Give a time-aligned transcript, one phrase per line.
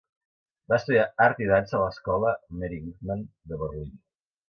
[0.73, 3.99] Va estudiar art i dansa a l'escola Mary Wigman de Berlín.